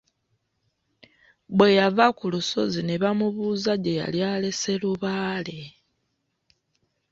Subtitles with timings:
[1.55, 5.59] Bwe yava ku lusozi ne bamubuuza gye yali alese Lubaale.